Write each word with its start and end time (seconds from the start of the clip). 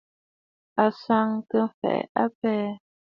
À 0.83 0.85
sɔ̀ɔ̀ntə 1.01 1.57
mfɛ̀ɛ 1.69 1.97
a 2.07 2.07
abɛɛ. 2.23 2.67